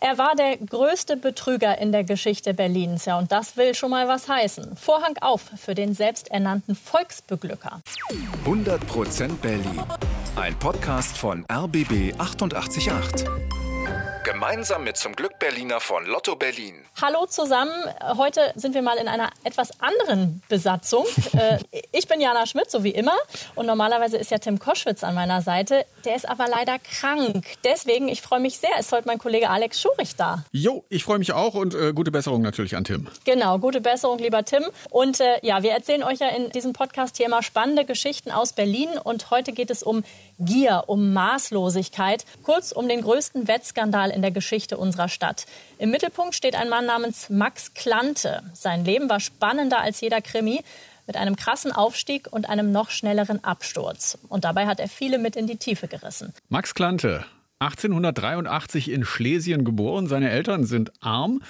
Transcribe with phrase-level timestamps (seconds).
[0.00, 4.06] Er war der größte Betrüger in der Geschichte Berlins, ja, und das will schon mal
[4.06, 4.76] was heißen.
[4.76, 7.80] Vorhang auf für den selbsternannten Volksbeglücker.
[8.44, 9.82] 100% Berlin.
[10.36, 13.57] Ein Podcast von RBB 888.
[14.24, 16.74] Gemeinsam mit zum Glück Berliner von Lotto Berlin.
[17.00, 17.72] Hallo zusammen.
[18.16, 21.06] Heute sind wir mal in einer etwas anderen Besatzung.
[21.38, 21.58] Äh,
[21.92, 23.12] ich bin Jana Schmidt, so wie immer.
[23.54, 25.84] Und normalerweise ist ja Tim Koschwitz an meiner Seite.
[26.04, 27.44] Der ist aber leider krank.
[27.64, 30.44] Deswegen, ich freue mich sehr, ist heute mein Kollege Alex Schurich da.
[30.50, 33.06] Jo, ich freue mich auch und äh, gute Besserung natürlich an Tim.
[33.24, 34.64] Genau, gute Besserung, lieber Tim.
[34.90, 38.52] Und äh, ja, wir erzählen euch ja in diesem Podcast hier immer spannende Geschichten aus
[38.54, 38.88] Berlin.
[39.04, 40.02] Und heute geht es um
[40.40, 45.46] Gier, um Maßlosigkeit, kurz um den größten Wettskandal in der Geschichte unserer Stadt.
[45.78, 48.42] Im Mittelpunkt steht ein Mann namens Max Klante.
[48.54, 50.62] Sein Leben war spannender als jeder Krimi
[51.06, 54.18] mit einem krassen Aufstieg und einem noch schnelleren Absturz.
[54.28, 56.34] Und dabei hat er viele mit in die Tiefe gerissen.
[56.48, 57.24] Max Klante,
[57.60, 60.06] 1883 in Schlesien geboren.
[60.06, 61.42] Seine Eltern sind arm.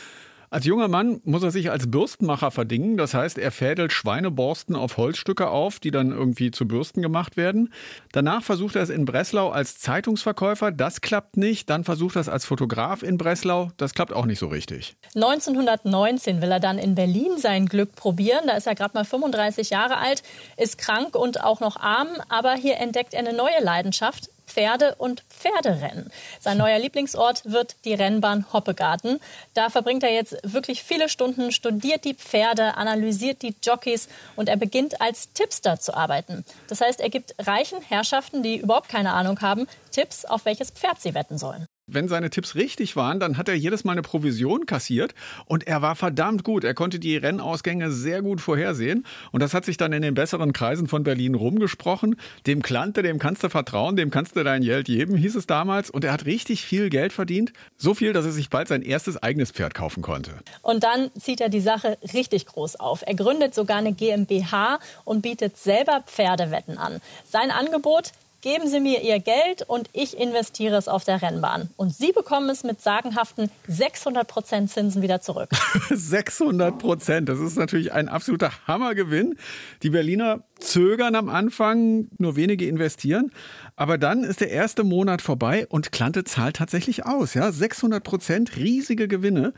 [0.50, 2.96] Als junger Mann muss er sich als Bürstenmacher verdingen.
[2.96, 7.72] Das heißt, er fädelt Schweineborsten auf Holzstücke auf, die dann irgendwie zu Bürsten gemacht werden.
[8.12, 10.72] Danach versucht er es in Breslau als Zeitungsverkäufer.
[10.72, 11.68] Das klappt nicht.
[11.68, 13.70] Dann versucht er es als Fotograf in Breslau.
[13.76, 14.96] Das klappt auch nicht so richtig.
[15.14, 18.46] 1919 will er dann in Berlin sein Glück probieren.
[18.46, 20.22] Da ist er gerade mal 35 Jahre alt,
[20.56, 22.08] ist krank und auch noch arm.
[22.30, 24.30] Aber hier entdeckt er eine neue Leidenschaft.
[24.48, 26.10] Pferde und Pferderennen.
[26.40, 29.20] Sein neuer Lieblingsort wird die Rennbahn Hoppegarten.
[29.54, 34.56] Da verbringt er jetzt wirklich viele Stunden, studiert die Pferde, analysiert die Jockeys und er
[34.56, 36.44] beginnt als Tipster zu arbeiten.
[36.68, 41.00] Das heißt, er gibt reichen Herrschaften, die überhaupt keine Ahnung haben, Tipps, auf welches Pferd
[41.00, 41.66] sie wetten sollen.
[41.90, 45.14] Wenn seine Tipps richtig waren, dann hat er jedes Mal eine Provision kassiert
[45.46, 46.62] und er war verdammt gut.
[46.62, 50.52] Er konnte die Rennausgänge sehr gut vorhersehen und das hat sich dann in den besseren
[50.52, 52.16] Kreisen von Berlin rumgesprochen.
[52.46, 55.88] Dem Klante, dem kannst du vertrauen, dem kannst du dein Geld geben, hieß es damals
[55.88, 57.54] und er hat richtig viel Geld verdient.
[57.78, 60.32] So viel, dass er sich bald sein erstes eigenes Pferd kaufen konnte.
[60.60, 63.02] Und dann zieht er die Sache richtig groß auf.
[63.06, 67.00] Er gründet sogar eine GmbH und bietet selber Pferdewetten an.
[67.24, 68.12] Sein Angebot,
[68.48, 71.68] Geben Sie mir Ihr Geld und ich investiere es auf der Rennbahn.
[71.76, 75.50] Und Sie bekommen es mit sagenhaften 600 Prozent Zinsen wieder zurück.
[75.90, 79.36] 600 Prozent, das ist natürlich ein absoluter Hammergewinn.
[79.82, 83.32] Die Berliner zögern am Anfang, nur wenige investieren.
[83.76, 87.34] Aber dann ist der erste Monat vorbei und Klante zahlt tatsächlich aus.
[87.34, 87.52] Ja?
[87.52, 89.52] 600 Prozent, riesige Gewinne.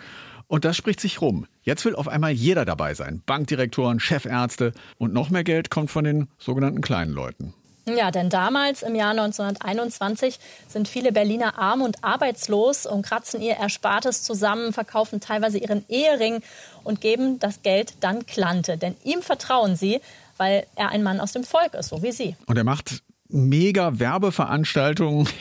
[0.49, 1.47] Und das spricht sich rum.
[1.63, 3.23] Jetzt will auf einmal jeder dabei sein.
[3.25, 7.55] Bankdirektoren, Chefärzte und noch mehr Geld kommt von den sogenannten kleinen Leuten.
[7.87, 13.57] Ja, denn damals im Jahr 1921 sind viele Berliner arm und arbeitslos und kratzen ihr
[13.57, 16.43] Erspartes zusammen, verkaufen teilweise ihren Ehering
[16.85, 18.77] und geben das Geld dann Klante.
[18.77, 20.01] Denn ihm vertrauen sie,
[20.37, 22.37] weil er ein Mann aus dem Volk ist, so wie sie.
[22.47, 23.03] Und er macht
[23.33, 25.29] mega Werbeveranstaltungen.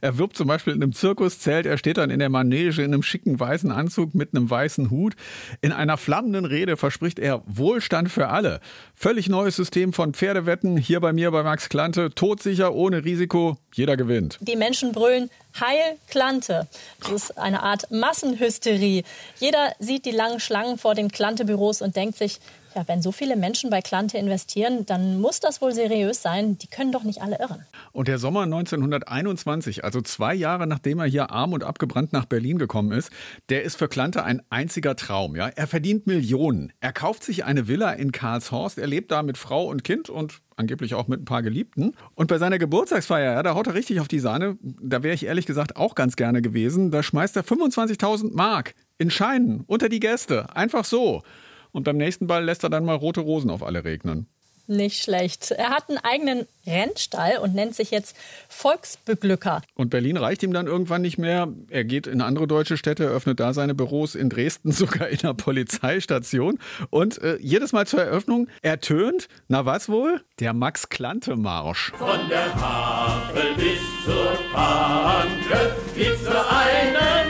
[0.00, 3.02] Er wirbt zum Beispiel in einem Zirkuszelt, er steht dann in der Manege in einem
[3.02, 5.14] schicken weißen Anzug mit einem weißen Hut.
[5.60, 8.60] In einer flammenden Rede verspricht er Wohlstand für alle.
[8.94, 13.98] Völlig neues System von Pferdewetten, hier bei mir bei Max Klante, todsicher, ohne Risiko, jeder
[13.98, 14.38] gewinnt.
[14.40, 15.28] Die Menschen brüllen
[15.60, 16.66] Heil Klante.
[17.00, 19.02] Das ist eine Art Massenhysterie.
[19.38, 22.40] Jeder sieht die langen Schlangen vor den Klante-Büros und denkt sich,
[22.74, 26.58] ja, wenn so viele Menschen bei Klante investieren, dann muss das wohl seriös sein.
[26.58, 27.64] Die können doch nicht alle irren.
[27.92, 32.58] Und der Sommer 1921, also zwei Jahre nachdem er hier arm und abgebrannt nach Berlin
[32.58, 33.10] gekommen ist,
[33.48, 35.36] der ist für Klante ein einziger Traum.
[35.36, 35.48] Ja?
[35.48, 36.72] Er verdient Millionen.
[36.80, 38.78] Er kauft sich eine Villa in Karlshorst.
[38.78, 41.94] Er lebt da mit Frau und Kind und angeblich auch mit ein paar Geliebten.
[42.14, 44.56] Und bei seiner Geburtstagsfeier, ja, da haut er richtig auf die Sahne.
[44.62, 46.90] Da wäre ich ehrlich gesagt auch ganz gerne gewesen.
[46.90, 50.54] Da schmeißt er 25.000 Mark in Scheinen unter die Gäste.
[50.54, 51.22] Einfach so.
[51.72, 54.26] Und beim nächsten Ball lässt er dann mal rote Rosen auf alle regnen.
[54.68, 55.50] Nicht schlecht.
[55.50, 58.16] Er hat einen eigenen Rennstall und nennt sich jetzt
[58.48, 59.60] Volksbeglücker.
[59.74, 61.48] Und Berlin reicht ihm dann irgendwann nicht mehr.
[61.68, 65.34] Er geht in andere deutsche Städte, öffnet da seine Büros in Dresden, sogar in der
[65.34, 66.60] Polizeistation.
[66.90, 70.22] Und äh, jedes Mal zur Eröffnung ertönt, na was wohl?
[70.38, 71.92] Der Max-Klante-Marsch.
[71.98, 77.21] Von der Havel bis zur Panke gibt's nur einen.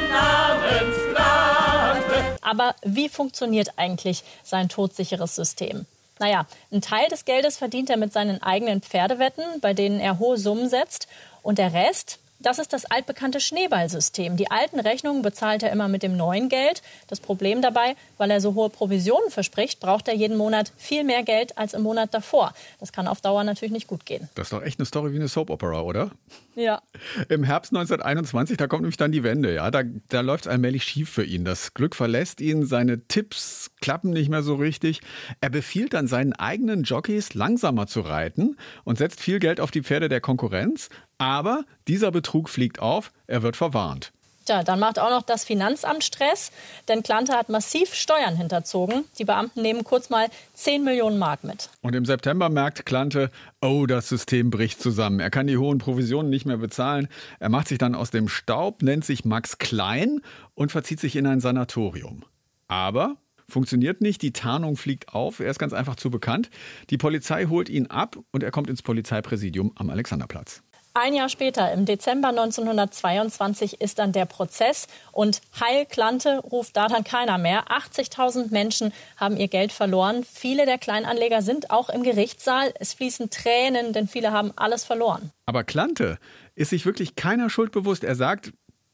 [2.52, 5.86] Aber wie funktioniert eigentlich sein todsicheres System?
[6.18, 10.36] Naja, einen Teil des Geldes verdient er mit seinen eigenen Pferdewetten, bei denen er hohe
[10.36, 11.08] Summen setzt.
[11.42, 14.36] Und der Rest, das ist das altbekannte Schneeballsystem.
[14.36, 16.82] Die alten Rechnungen bezahlt er immer mit dem neuen Geld.
[17.06, 21.22] Das Problem dabei, weil er so hohe Provisionen verspricht, braucht er jeden Monat viel mehr
[21.22, 22.52] Geld als im Monat davor.
[22.80, 24.28] Das kann auf Dauer natürlich nicht gut gehen.
[24.34, 26.10] Das ist doch echt eine Story wie eine Soap Opera, oder?
[26.54, 26.82] Ja.
[27.28, 29.70] Im Herbst 1921, da kommt nämlich dann die Wende, ja.
[29.70, 31.44] Da, da läuft es allmählich schief für ihn.
[31.44, 35.00] Das Glück verlässt ihn, seine Tipps klappen nicht mehr so richtig.
[35.40, 39.82] Er befiehlt dann seinen eigenen Jockeys, langsamer zu reiten und setzt viel Geld auf die
[39.82, 40.88] Pferde der Konkurrenz.
[41.22, 44.12] Aber dieser Betrug fliegt auf, er wird verwarnt.
[44.44, 46.50] Tja, dann macht auch noch das Finanzamt Stress,
[46.88, 49.04] denn Klante hat massiv Steuern hinterzogen.
[49.20, 51.70] Die Beamten nehmen kurz mal 10 Millionen Mark mit.
[51.80, 53.30] Und im September merkt Klante,
[53.60, 55.20] oh, das System bricht zusammen.
[55.20, 57.06] Er kann die hohen Provisionen nicht mehr bezahlen.
[57.38, 60.22] Er macht sich dann aus dem Staub, nennt sich Max Klein
[60.56, 62.24] und verzieht sich in ein Sanatorium.
[62.66, 63.14] Aber
[63.48, 66.50] funktioniert nicht, die Tarnung fliegt auf, er ist ganz einfach zu bekannt.
[66.90, 70.64] Die Polizei holt ihn ab und er kommt ins Polizeipräsidium am Alexanderplatz.
[70.94, 76.86] Ein Jahr später, im Dezember 1922, ist dann der Prozess und Heil Klante ruft da
[76.86, 77.64] dann keiner mehr.
[77.68, 80.22] 80.000 Menschen haben ihr Geld verloren.
[80.30, 82.74] Viele der Kleinanleger sind auch im Gerichtssaal.
[82.78, 85.30] Es fließen Tränen, denn viele haben alles verloren.
[85.46, 86.18] Aber Klante
[86.56, 88.04] ist sich wirklich keiner Schuld bewusst.
[88.04, 88.52] Er sagt,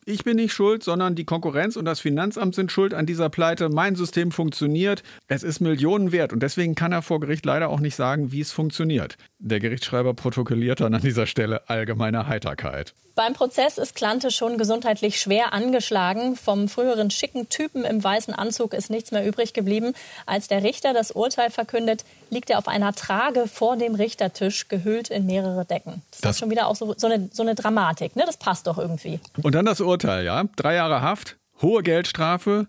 [0.08, 3.68] ich bin nicht schuld, sondern die Konkurrenz und das Finanzamt sind schuld an dieser Pleite.
[3.68, 5.02] Mein System funktioniert.
[5.26, 8.40] Es ist Millionen wert und deswegen kann er vor Gericht leider auch nicht sagen, wie
[8.40, 9.18] es funktioniert.
[9.40, 12.92] Der Gerichtsschreiber protokolliert dann an dieser Stelle allgemeine Heiterkeit.
[13.14, 16.34] Beim Prozess ist Klante schon gesundheitlich schwer angeschlagen.
[16.34, 19.92] Vom früheren schicken Typen im weißen Anzug ist nichts mehr übrig geblieben.
[20.26, 25.08] Als der Richter das Urteil verkündet, liegt er auf einer Trage vor dem Richtertisch, gehüllt
[25.08, 26.02] in mehrere Decken.
[26.10, 28.16] Das, das ist schon wieder auch so, so, eine, so eine Dramatik.
[28.16, 28.24] Ne?
[28.26, 29.20] Das passt doch irgendwie.
[29.42, 30.44] Und dann das Urteil, ja.
[30.56, 32.66] Drei Jahre Haft, hohe Geldstrafe.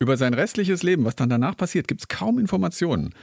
[0.00, 3.14] Über sein restliches Leben, was dann danach passiert, gibt es kaum Informationen.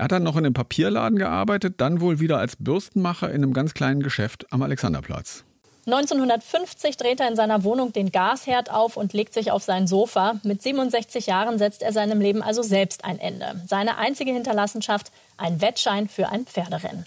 [0.00, 3.52] Er hat dann noch in einem Papierladen gearbeitet, dann wohl wieder als Bürstenmacher in einem
[3.52, 5.44] ganz kleinen Geschäft am Alexanderplatz.
[5.84, 10.40] 1950 dreht er in seiner Wohnung den Gasherd auf und legt sich auf sein Sofa.
[10.42, 13.60] Mit 67 Jahren setzt er seinem Leben also selbst ein Ende.
[13.66, 17.04] Seine einzige Hinterlassenschaft, ein Wettschein für ein Pferderennen.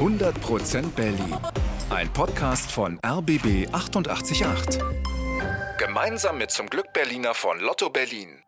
[0.00, 1.36] 100% Berlin.
[1.90, 4.82] Ein Podcast von RBB 888.
[5.78, 8.43] Gemeinsam mit zum Glück Berliner von Lotto Berlin.